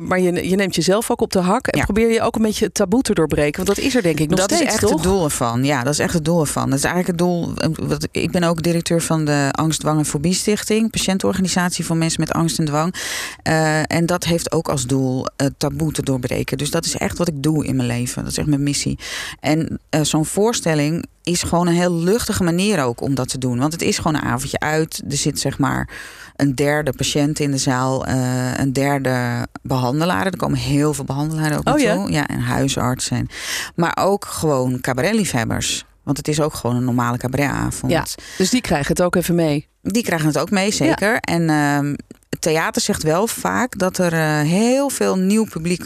Maar 0.02 0.20
je, 0.20 0.50
je 0.50 0.56
neemt 0.56 0.76
jezelf 0.76 1.12
ook 1.12 1.22
op 1.22 1.32
de 1.32 1.40
hak 1.40 1.68
en 1.68 1.78
Ja. 1.78 1.84
probeer 1.84 2.12
je 2.12 2.22
ook 2.22 2.36
een 2.36 2.42
beetje 2.46 2.66
het 2.66 2.74
taboe 2.74 3.02
te 3.02 3.14
doorbreken? 3.14 3.66
Want 3.66 3.78
dat 3.78 3.86
is 3.86 3.96
er 3.96 4.02
denk 4.02 4.20
ik 4.20 4.30
nog 4.30 4.40
dat 4.40 4.52
steeds, 4.52 4.66
is 4.66 4.72
echt 4.72 4.82
toch? 4.82 4.92
het 4.92 5.04
doel 5.04 5.24
ervan. 5.24 5.64
Ja, 5.64 5.84
dat 5.84 5.94
is 5.94 6.00
echt 6.00 6.14
het 6.14 6.26
doel 6.26 6.40
ervan. 6.40 6.70
Dat 6.70 6.78
is 6.80 6.84
eigenlijk 6.86 7.20
het 7.20 7.28
doel. 7.28 7.54
eh, 7.56 7.88
Wat, 7.88 8.08
ik 8.12 8.32
ben 8.32 8.44
ook 8.44 8.62
directeur 8.64 9.02
van 9.02 9.26
de 9.26 9.50
Angst, 9.52 9.80
Dwang 9.80 9.98
en 10.00 10.06
Fobie 10.06 10.34
Stichting, 10.34 10.90
patiëntenorganisatie 10.92 11.86
voor 11.86 11.98
mensen 11.98 12.20
met 12.20 12.32
angst 12.32 12.60
en 12.60 12.66
dwang. 12.66 12.96
Eh, 13.44 13.92
en 13.92 14.06
dat 14.06 14.24
heeft 14.24 14.52
ook 14.52 14.70
als 14.70 14.86
doel 14.86 15.26
het 15.38 15.54
taboe 15.58 15.92
te 15.92 16.04
doorbreken. 16.04 16.58
Dus 16.58 16.72
dat 16.72 16.86
is 16.86 16.98
echt 16.98 17.18
wat 17.18 17.28
ik 17.28 17.44
doe 17.44 17.66
in 17.66 17.76
mijn 17.76 17.88
leven. 17.88 18.22
Dat 18.24 18.32
is 18.32 18.38
echt 18.38 18.48
mijn 18.48 18.64
missie. 18.64 19.00
En 19.40 19.80
eh, 19.90 20.02
zo'n 20.04 20.26
voorstelling 20.26 21.06
is 21.24 21.44
gewoon 21.44 21.68
een 21.68 21.74
heel 21.74 21.94
luchtige 21.94 22.44
manier 22.44 22.84
ook 22.84 23.02
om 23.02 23.16
dat 23.16 23.30
te 23.30 23.38
doen. 23.38 23.60
Want 23.60 23.74
het 23.74 23.82
is 23.82 23.98
gewoon 23.98 24.16
een 24.16 24.22
avondje 24.30 24.60
uit. 24.60 25.02
Er 25.10 25.18
zit 25.18 25.40
zeg 25.40 25.58
maar 25.58 25.90
een 26.36 26.56
derde 26.56 26.94
patiënt 26.94 27.40
in 27.40 27.52
de 27.52 27.58
zaal, 27.58 28.06
eh, 28.06 28.58
een 28.58 28.74
derde 28.74 29.48
behandelaar. 29.62 30.26
Er 30.26 30.38
komen 30.38 30.58
heel 30.58 30.94
veel 30.94 31.04
behandelaren 31.04 31.58
ook 31.58 31.74
Oh, 31.74 31.80
ja? 31.80 31.94
naartoe. 31.94 32.12
Ja, 32.12 32.28
en 32.28 32.40
huisartsen. 32.40 33.18
En, 33.18 33.28
maar 33.76 33.98
ook 34.00 34.26
gewoon 34.26 34.82
cabaretliefhebbers. 34.82 35.86
Want 36.04 36.18
het 36.18 36.28
is 36.28 36.42
ook 36.42 36.54
gewoon 36.54 36.76
een 36.76 36.84
normale 36.84 37.18
cabaretavond. 37.18 37.92
Ja. 37.92 38.06
Dus 38.38 38.50
die 38.50 38.62
krijgen 38.62 38.88
het 38.88 39.02
ook 39.02 39.16
even 39.16 39.36
mee. 39.36 39.68
Die 39.82 40.04
krijgen 40.04 40.28
het 40.28 40.38
ook 40.38 40.50
mee, 40.52 40.72
zeker. 40.72 41.18
En 41.20 41.50
ehm, 41.50 41.96
het 42.30 42.42
theater 42.42 42.82
zegt 42.82 43.04
wel 43.04 43.28
vaak 43.28 43.78
dat 43.78 43.98
er 43.98 44.14
eh, 44.14 44.40
heel 44.40 44.90
veel 44.90 45.16
nieuw 45.18 45.46
publiek 45.46 45.82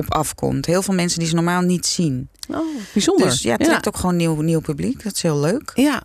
op 0.00 0.14
afkomt. 0.14 0.66
Heel 0.66 0.82
veel 0.82 0.94
mensen 0.94 1.18
die 1.18 1.28
ze 1.28 1.34
normaal 1.34 1.60
niet 1.60 1.86
zien. 1.86 2.28
Oh, 2.50 2.58
bijzonder. 2.92 3.26
Dus 3.26 3.42
ja, 3.42 3.52
het 3.52 3.64
trekt 3.64 3.88
ook 3.88 3.96
gewoon 3.96 4.16
nieuw, 4.16 4.40
nieuw 4.40 4.60
publiek. 4.60 5.04
Dat 5.04 5.14
is 5.14 5.22
heel 5.22 5.40
leuk. 5.40 5.70
Ja, 5.74 6.02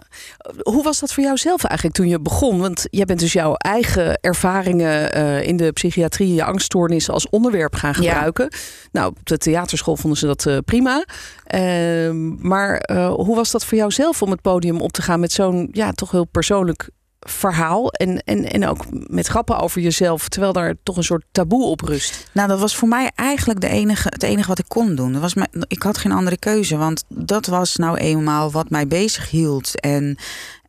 hoe 0.61 0.83
was 0.83 0.99
dat 0.99 1.13
voor 1.13 1.23
jou 1.23 1.37
zelf 1.37 1.63
eigenlijk 1.63 1.97
toen 1.97 2.07
je 2.07 2.19
begon? 2.19 2.59
Want 2.59 2.85
jij 2.89 3.05
bent 3.05 3.19
dus 3.19 3.33
jouw 3.33 3.53
eigen 3.55 4.17
ervaringen 4.21 5.13
eh, 5.13 5.47
in 5.47 5.57
de 5.57 5.71
psychiatrie, 5.71 6.33
je 6.33 6.43
angststoornissen 6.43 7.13
als 7.13 7.29
onderwerp 7.29 7.75
gaan 7.75 7.93
Ja. 7.99 8.11
gebruiken. 8.11 8.49
Nou, 8.91 9.07
op 9.09 9.17
de 9.23 9.37
theaterschool 9.37 9.95
vonden 9.97 10.19
ze 10.19 10.25
dat 10.25 10.45
eh, 10.45 10.57
prima. 10.65 11.05
Ehm, 11.45 12.47
maar 12.47 12.77
eh, 12.77 13.13
hoe 13.13 13.35
was 13.35 13.51
dat 13.51 13.65
voor 13.65 13.77
jou 13.77 13.91
zelf 13.91 14.21
om 14.21 14.31
het 14.31 14.41
podium 14.41 14.81
op 14.81 14.91
te 14.91 15.01
gaan 15.01 15.19
met 15.19 15.31
zo'n 15.31 15.69
ja, 15.71 15.91
toch 15.91 16.11
heel 16.11 16.25
persoonlijk 16.25 16.89
verhaal 17.25 17.91
en, 17.91 18.23
en, 18.23 18.51
en 18.51 18.67
ook 18.67 18.85
met 18.89 19.27
grappen 19.27 19.59
over 19.59 19.81
jezelf, 19.81 20.29
terwijl 20.29 20.53
daar 20.53 20.75
toch 20.83 20.97
een 20.97 21.03
soort 21.03 21.25
taboe 21.31 21.65
op 21.65 21.81
rust? 21.81 22.29
Nou, 22.31 22.47
dat 22.47 22.59
was 22.59 22.75
voor 22.75 22.87
mij 22.87 23.11
eigenlijk 23.15 23.61
de 23.61 23.67
enige, 23.67 24.07
het 24.09 24.23
enige 24.23 24.47
wat 24.47 24.59
ik 24.59 24.67
kon 24.67 24.95
doen. 24.95 25.11
Dat 25.11 25.21
was 25.21 25.33
mijn, 25.33 25.49
ik 25.67 25.83
had 25.83 25.97
geen 25.97 26.11
andere 26.11 26.37
keuze, 26.37 26.77
want 26.77 27.03
dat 27.07 27.45
was 27.45 27.75
nou 27.75 27.97
eenmaal 27.97 28.51
wat 28.51 28.69
mij 28.69 28.87
bezig 28.87 29.29
hield. 29.29 29.79
En 29.79 30.17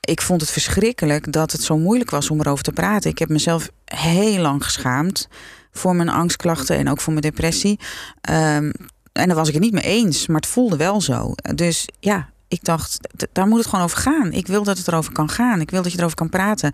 ik 0.01 0.23
vond 0.23 0.41
het 0.41 0.51
verschrikkelijk 0.51 1.33
dat 1.33 1.53
het 1.53 1.63
zo 1.63 1.79
moeilijk 1.79 2.11
was 2.11 2.31
om 2.31 2.41
erover 2.41 2.65
te 2.65 2.73
praten. 2.73 3.11
Ik 3.11 3.19
heb 3.19 3.29
mezelf 3.29 3.71
heel 3.85 4.39
lang 4.39 4.65
geschaamd 4.65 5.29
voor 5.73 5.97
mijn 5.97 6.09
angstklachten 6.09 6.77
en 6.77 6.89
ook 6.89 7.01
voor 7.01 7.13
mijn 7.13 7.25
depressie. 7.25 7.81
Ehm, 8.21 8.71
en 9.13 9.27
daar 9.27 9.37
was 9.37 9.49
ik 9.49 9.55
het 9.55 9.63
niet 9.63 9.73
mee 9.73 9.83
eens, 9.83 10.27
maar 10.27 10.41
het 10.41 10.51
voelde 10.51 10.77
wel 10.77 11.01
zo. 11.01 11.35
Dus 11.55 11.89
ja, 12.01 12.29
ik 12.49 12.65
dacht, 12.65 12.99
daar 13.33 13.47
moet 13.47 13.59
het 13.59 13.67
gewoon 13.69 13.85
over 13.85 13.99
gaan. 13.99 14.33
Ik 14.33 14.47
wil 14.47 14.62
dat 14.62 14.79
het 14.79 14.88
erover 14.88 15.12
kan 15.12 15.31
gaan. 15.31 15.61
Ik 15.61 15.71
wil 15.71 15.83
dat 15.83 15.93
je 15.93 15.99
erover 15.99 16.17
kan 16.17 16.29
praten. 16.29 16.73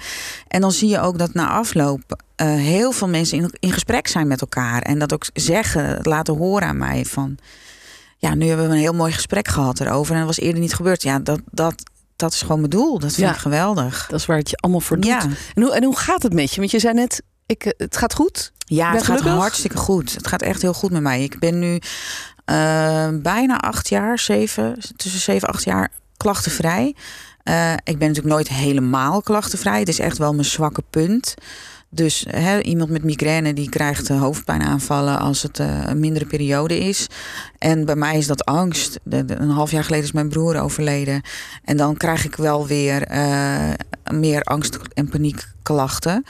En 0.49 0.61
dan 0.61 0.73
zie 0.73 0.88
je 0.88 1.00
ook 1.00 1.19
dat 1.19 1.35
na 1.35 1.49
afloop 1.49 2.23
eh, 2.37 2.47
heel 2.47 2.93
veel 2.93 3.09
mensen 3.09 3.38
in, 3.38 3.55
in 3.61 3.73
gesprek 3.73 4.09
zijn 4.09 4.26
met 4.26 4.41
elkaar. 4.41 4.83
En 4.83 4.99
dat 4.99 5.12
ook 5.12 5.25
zeggen, 5.35 5.99
laten 6.02 6.37
horen 6.37 6.69
aan 6.69 6.76
mij 6.76 7.05
van... 7.05 7.37
Ja, 8.19 8.35
nu 8.35 8.47
hebben 8.47 8.69
we 8.69 8.73
een 8.75 8.81
heel 8.81 8.95
mooi 8.95 9.12
gesprek 9.12 9.49
gehad 9.49 9.81
erover. 9.81 10.12
En 10.12 10.19
dat 10.19 10.26
was 10.26 10.38
eerder 10.41 10.61
niet 10.61 10.75
gebeurd. 10.75 11.02
Ja, 11.02 11.19
dat, 11.19 11.41
dat, 11.50 11.75
dat 12.17 12.33
is 12.33 12.41
gewoon 12.43 12.59
mijn 12.59 12.71
doel. 12.71 12.99
Dat 12.99 13.12
vind 13.12 13.26
Ja. 13.29 13.33
ik 13.35 13.41
geweldig. 13.41 14.07
Dat 14.11 14.21
is 14.21 14.26
waar 14.26 14.37
het 14.37 14.50
je 14.50 14.57
allemaal 14.57 14.81
voor 14.81 14.97
doet. 14.97 15.07
Ja, 15.11 15.23
En, 15.55 15.62
hoe, 15.62 15.75
en 15.75 15.85
hoe 15.85 15.97
gaat 15.97 16.23
het 16.23 16.33
met 16.33 16.50
je? 16.52 16.59
Want 16.61 16.71
je 16.71 16.79
zei 16.79 16.95
net, 16.95 17.23
ik, 17.47 17.64
eh, 17.64 17.73
het 17.76 17.97
gaat 17.97 18.14
goed. 18.14 18.52
ja 18.59 18.93
het 18.93 19.02
gaat 19.02 19.21
hartstikke 19.21 19.76
goed. 19.76 20.12
Het 20.14 20.26
gaat 20.26 20.43
echt 20.43 20.62
heel 20.62 20.73
goed 20.75 20.91
met 20.91 21.02
mij. 21.02 21.23
Ik 21.23 21.38
ben 21.38 21.59
nu 21.59 21.79
eh, 22.44 23.08
bijna 23.12 23.58
acht 23.61 23.88
jaar, 23.88 24.18
zeven, 24.18 24.76
tussen 24.96 25.20
zeven 25.20 25.49
acht 25.49 25.64
jaar 25.64 25.88
klachtenvrij. 26.16 26.94
Eh, 27.42 27.72
ik 27.72 27.99
ben 27.99 28.08
natuurlijk 28.08 28.34
nooit 28.34 28.49
helemaal 28.49 29.22
klachtenvrij. 29.22 29.78
Het 29.78 29.88
is 29.88 29.99
echt 29.99 30.18
wel 30.18 30.32
mijn 30.32 30.44
zwakke 30.44 30.82
punt. 30.90 31.34
Dus 31.94 32.26
iemand 32.62 32.90
met 32.90 33.04
migraine 33.04 33.52
die 33.52 33.68
krijgt 33.68 34.11
eh, 34.11 34.20
hoofdpijnaanvallen 34.20 35.18
als 35.18 35.42
het 35.42 35.58
eh, 35.58 35.80
een 35.87 36.00
mindere 36.00 36.26
periode 36.26 36.78
is. 36.78 37.06
En 37.58 37.84
bij 37.84 37.96
mij 37.96 38.18
is 38.18 38.26
dat 38.26 38.44
angst. 38.44 38.99
De- 39.02 39.25
de- 39.25 39.34
een 39.37 39.50
half 39.50 39.70
jaar 39.70 39.84
geleden 39.84 40.04
is 40.04 40.12
mijn 40.12 40.28
broer 40.28 40.61
overleden. 40.61 41.22
En 41.64 41.76
dan 41.76 41.96
krijg 41.96 42.25
ik 42.25 42.34
wel 42.37 42.66
weer 42.66 43.06
meer 44.12 44.42
angst- 44.42 44.78
en 44.94 45.08
paniekklachten. 45.08 46.25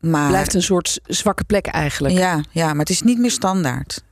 Maar 0.00 0.28
Blijft 0.28 0.54
een 0.54 0.62
soort 0.62 1.00
zwakke 1.06 1.44
plek 1.44 1.66
eigenlijk. 1.66 2.14
ja, 2.14 2.40
ja, 2.50 2.66
maar 2.68 2.76
het 2.78 2.90
is 2.90 3.02
niet 3.02 3.18
meer 3.18 3.30
standaard. 3.30 4.02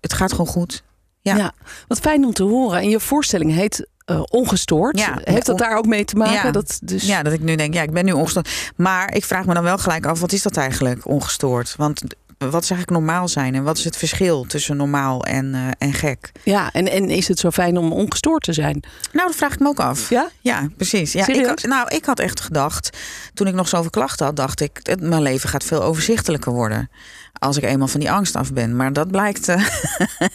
Het 0.00 0.12
gaat 0.12 0.30
gewoon 0.30 0.46
goed. 0.46 0.82
Ja. 1.20 1.52
Wat 1.88 1.98
fijn 1.98 2.24
om 2.24 2.32
te 2.32 2.42
horen. 2.42 2.80
En 2.80 2.88
je 2.88 3.00
voorstelling 3.00 3.52
heet 3.52 3.86
eh, 4.04 4.22
Ongestoord. 4.30 4.98
Ja, 4.98 5.18
Heeft 5.22 5.46
dat 5.46 5.58
daar 5.58 5.76
ook 5.76 5.86
mee 5.86 6.04
te 6.04 6.16
maken? 6.16 6.46
Ja. 6.46 6.50
Dat 6.50 6.78
dus... 6.82 7.06
Ja, 7.06 7.22
dat 7.22 7.32
ik 7.32 7.40
nu 7.40 7.56
denk, 7.56 7.74
ja, 7.74 7.82
ik 7.82 7.92
ben 7.92 8.04
nu 8.04 8.12
ongestoord. 8.12 8.72
Maar 8.76 9.14
ik 9.14 9.24
vraag 9.24 9.46
me 9.46 9.54
dan 9.54 9.62
wel 9.62 9.78
gelijk 9.78 10.06
af, 10.06 10.20
wat 10.20 10.32
is 10.32 10.42
dat 10.42 10.56
eigenlijk, 10.56 11.06
ongestoord? 11.08 11.74
Want 11.76 12.02
wat 12.38 12.62
is 12.62 12.70
eigenlijk 12.70 12.90
normaal 12.90 13.28
zijn? 13.28 13.54
En 13.54 13.62
wat 13.64 13.78
is 13.78 13.84
het 13.84 13.96
verschil 13.96 14.44
tussen 14.44 14.76
normaal 14.76 15.24
en, 15.24 15.54
eh, 15.54 15.68
en 15.78 15.92
gek? 15.92 16.32
Ja, 16.42 16.72
en, 16.72 16.90
en 16.90 17.10
is 17.10 17.28
het 17.28 17.38
zo 17.38 17.50
fijn 17.50 17.76
om 17.78 17.92
ongestoord 17.92 18.42
te 18.42 18.52
zijn? 18.52 18.82
Nou, 19.12 19.26
dat 19.26 19.36
vraag 19.36 19.52
ik 19.52 19.58
me 19.60 19.68
ook 19.68 19.80
af. 19.80 20.08
Ja? 20.10 20.28
Ja, 20.40 20.68
precies. 20.76 21.12
Ja, 21.12 21.26
ik, 21.26 21.46
had- 21.46 21.62
nou, 21.62 21.88
ik 21.94 22.04
had 22.04 22.20
echt 22.20 22.40
gedacht, 22.40 22.98
toen 23.34 23.46
ik 23.46 23.54
nog 23.54 23.68
zoveel 23.68 23.90
klachten 23.90 24.26
had, 24.26 24.36
dacht 24.36 24.60
ik, 24.60 24.80
het- 24.82 25.00
mijn 25.00 25.22
leven 25.22 25.48
gaat 25.48 25.64
veel 25.64 25.82
overzichtelijker 25.82 26.52
worden. 26.52 26.90
Als 27.38 27.56
ik 27.56 27.62
eenmaal 27.64 27.88
van 27.88 28.00
die 28.00 28.10
angst 28.10 28.36
af 28.36 28.52
ben. 28.52 28.76
Maar 28.76 28.92
dat 28.92 29.10
blijkt 29.10 29.48
eh, 29.48 29.64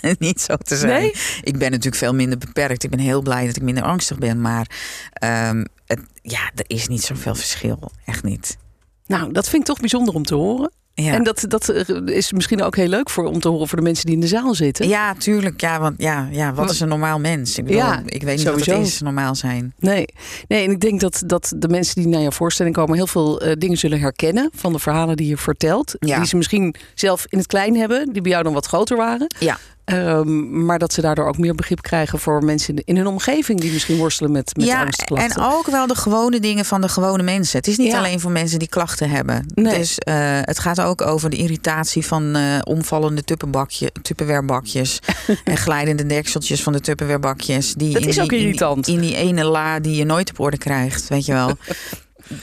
niet 0.20 0.42
zo 0.42 0.56
te 0.56 0.78
zijn. 0.78 1.02
Nee? 1.02 1.12
Ik 1.42 1.58
ben 1.58 1.70
natuurlijk 1.70 1.96
veel 1.96 2.14
minder 2.14 2.38
beperkt. 2.38 2.84
Ik 2.84 2.90
ben 2.90 3.00
heel 3.00 3.22
blij 3.22 3.46
dat 3.46 3.56
ik 3.56 3.62
minder 3.62 3.84
angstig 3.84 4.18
ben. 4.18 4.42
Maar 4.42 4.68
ehm, 5.14 5.66
het, 5.86 6.00
ja, 6.22 6.52
er 6.56 6.64
is 6.68 6.88
niet 6.88 7.04
zoveel 7.04 7.36
verschil. 7.36 7.92
Echt 8.06 8.24
niet. 8.24 8.58
Nou, 9.06 9.32
dat 9.32 9.50
vind 9.50 9.62
ik 9.62 9.68
toch 9.68 9.80
bijzonder 9.80 10.14
om 10.14 10.24
te 10.24 10.36
horen. 10.36 10.72
Ja. 11.04 11.14
En 11.14 11.24
dat, 11.24 11.46
dat 11.48 11.70
is 12.06 12.32
misschien 12.32 12.62
ook 12.62 12.76
heel 12.76 12.88
leuk 12.88 13.10
voor, 13.10 13.26
om 13.26 13.40
te 13.40 13.48
horen 13.48 13.68
voor 13.68 13.78
de 13.78 13.84
mensen 13.84 14.06
die 14.06 14.16
in 14.16 14.22
de 14.22 14.28
zaal 14.28 14.54
zitten. 14.56 14.88
Ja, 14.88 15.14
tuurlijk. 15.14 15.62
Ja, 15.62 15.80
want 15.80 15.96
ja, 15.98 16.28
ja, 16.32 16.54
wat 16.54 16.72
is 16.72 16.80
een 16.80 16.88
normaal 16.88 17.20
mens? 17.20 17.58
Ik 17.58 17.66
bedoel, 17.66 17.80
Ja, 17.80 18.02
ik 18.06 18.24
weet 18.24 18.38
niet 18.38 18.46
wat 18.46 18.54
sowieso. 18.60 18.78
het 18.78 18.88
is, 18.88 19.02
normaal 19.02 19.36
zijn. 19.36 19.74
Nee. 19.80 20.06
nee, 20.48 20.66
en 20.66 20.72
ik 20.72 20.80
denk 20.80 21.00
dat, 21.00 21.24
dat 21.26 21.54
de 21.56 21.68
mensen 21.68 21.96
die 22.02 22.08
naar 22.08 22.22
jouw 22.22 22.32
voorstelling 22.32 22.76
komen 22.76 22.96
heel 22.96 23.08
veel 23.08 23.42
eh, 23.42 23.52
dingen 23.58 23.78
zullen 23.78 24.00
herkennen 24.00 24.50
van 24.56 24.74
de 24.74 24.80
verhalen 24.80 25.18
die 25.18 25.28
je 25.28 25.38
vertelt. 25.38 25.96
Ja. 26.00 26.18
Die 26.18 26.28
ze 26.28 26.36
misschien 26.38 26.76
zelf 26.96 27.26
in 27.30 27.38
het 27.38 27.48
klein 27.48 27.76
hebben, 27.76 28.14
die 28.14 28.22
bij 28.22 28.32
jou 28.32 28.44
dan 28.44 28.54
wat 28.54 28.66
groter 28.66 28.98
waren. 28.98 29.28
Ja. 29.40 29.58
Ehm, 29.90 30.66
maar 30.66 30.80
dat 30.80 30.94
ze 30.94 31.02
daardoor 31.02 31.28
ook 31.28 31.38
meer 31.38 31.56
begrip 31.56 31.82
krijgen 31.82 32.20
voor 32.20 32.44
mensen 32.44 32.76
in, 32.76 32.82
in 32.86 32.96
hun 32.98 33.08
omgeving 33.08 33.60
die 33.60 33.72
misschien 33.72 33.98
worstelen 33.98 34.32
met, 34.32 34.52
met 34.58 34.66
ja, 34.66 34.82
angstklachten. 34.82 35.44
en 35.44 35.52
ook 35.52 35.66
wel 35.68 35.88
de 35.88 35.96
gewone 35.96 36.40
dingen 36.40 36.66
van 36.66 36.82
de 36.82 36.90
gewone 36.90 37.24
mensen. 37.24 37.58
Het 37.58 37.68
is 37.68 37.78
niet 37.78 37.92
Ja. 37.92 37.98
alleen 37.98 38.20
voor 38.20 38.32
mensen 38.32 38.60
die 38.60 38.68
klachten 38.68 39.10
hebben. 39.10 39.46
Nee. 39.54 39.78
Dus 39.78 39.98
eh, 39.98 40.16
het 40.42 40.60
gaat 40.60 40.82
ook 40.82 41.02
over 41.02 41.30
de 41.30 41.38
irritatie 41.38 42.06
van 42.06 42.36
eh, 42.36 42.44
omvallende 42.64 43.24
tupperwarebakjes 44.02 45.00
en 45.44 45.58
glijdende 45.58 46.06
dekseltjes 46.06 46.64
van 46.64 46.74
de 46.74 46.80
tupperwarebakjes. 46.80 47.74
Die 47.74 47.94
Dat 47.94 48.02
in 48.02 48.08
is 48.08 48.14
die, 48.16 48.24
ook 48.24 48.32
in 48.32 48.40
irritant. 48.40 48.88
In 48.88 49.00
die, 49.00 49.16
ene 49.16 49.44
la 49.44 49.80
die 49.80 49.96
je 49.96 50.06
nooit 50.06 50.30
op 50.30 50.40
orde 50.40 50.58
krijgt, 50.58 51.08
weet 51.08 51.26
je 51.26 51.34
wel. 51.34 51.52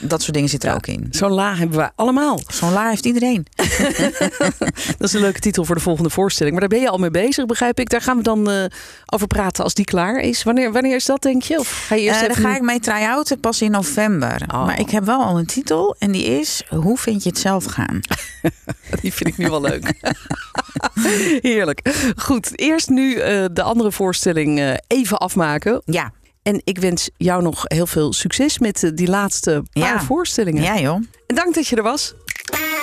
Dat 0.01 0.21
soort 0.21 0.33
dingen 0.33 0.49
zitten 0.49 0.69
er 0.69 0.75
Ja. 0.75 0.81
ook 0.81 0.99
in. 0.99 1.07
Zo'n 1.11 1.31
la 1.31 1.55
hebben 1.55 1.77
we 1.77 1.89
allemaal. 1.95 2.39
Zo'n 2.47 2.73
la 2.73 2.89
heeft 2.89 3.05
iedereen. 3.05 3.45
Dat 4.97 5.07
is 5.07 5.13
een 5.13 5.21
leuke 5.21 5.39
titel 5.39 5.65
voor 5.65 5.75
de 5.75 5.81
volgende 5.81 6.09
voorstelling. 6.09 6.59
Maar 6.59 6.67
daar 6.69 6.77
ben 6.77 6.87
je 6.87 6.91
al 6.93 6.97
mee 6.97 7.11
bezig, 7.11 7.45
begrijp 7.45 7.79
ik. 7.79 7.89
Daar 7.89 8.01
gaan 8.01 8.17
we 8.17 8.23
dan 8.23 8.49
eh, 8.49 8.63
over 9.05 9.27
praten 9.27 9.63
als 9.63 9.73
die 9.73 9.85
klaar 9.85 10.19
is. 10.19 10.43
Wanneer, 10.43 10.71
wanneer 10.71 10.95
is 10.95 11.05
dat, 11.05 11.21
denk 11.21 11.41
je? 11.43 11.59
Of 11.59 11.83
ga 11.87 11.95
je 11.95 12.01
eerst 12.01 12.15
Eh, 12.15 12.21
daar 12.21 12.29
even... 12.37 12.43
ga 12.43 12.55
ik 12.55 12.61
mee 12.61 12.79
try-outen 12.79 13.39
pas 13.39 13.61
in 13.61 13.71
november. 13.71 14.41
Oh. 14.53 14.65
Maar 14.65 14.79
ik 14.79 14.89
heb 14.89 15.03
wel 15.05 15.23
al 15.23 15.37
een 15.39 15.45
titel 15.45 15.95
en 15.99 16.11
die 16.11 16.25
is 16.25 16.63
Hoe 16.69 16.97
vind 16.97 17.23
je 17.23 17.29
het 17.29 17.39
zelf 17.39 17.65
gaan? 17.65 17.99
Die 19.01 19.13
vind 19.13 19.29
ik 19.29 19.37
nu 19.37 19.49
wel 19.49 19.61
leuk. 19.61 19.93
Heerlijk. 21.41 22.11
Goed, 22.15 22.59
eerst 22.59 22.89
nu 22.89 23.15
eh, 23.15 23.45
de 23.51 23.61
andere 23.61 23.91
voorstelling 23.91 24.79
even 24.87 25.17
afmaken. 25.17 25.81
Ja, 25.85 26.11
En 26.47 26.61
ik 26.63 26.77
wens 26.77 27.09
jou 27.17 27.41
nog 27.43 27.61
heel 27.63 27.87
veel 27.87 28.13
succes 28.13 28.59
met 28.59 28.83
eh, 28.83 28.89
die 28.93 29.07
laatste 29.07 29.63
paar 29.71 29.83
Ja. 29.83 30.01
voorstellingen. 30.01 30.63
ja 30.63 30.79
joh. 30.79 30.95
En 31.27 31.35
dank 31.35 31.53
dat 31.55 31.67
je 31.67 31.75
er 31.75 31.83
was. 31.83 32.13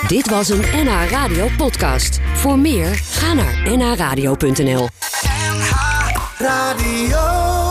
Dit 0.07 0.29
was 0.29 0.49
een 0.49 0.61
NH 0.85 1.09
Radio 1.09 1.47
podcast. 1.57 2.19
Voor 2.33 2.59
meer, 2.59 2.87
ga 2.95 3.33
naar 3.33 3.77
nhradio.nl. 3.77 4.87
Radio. 6.37 7.64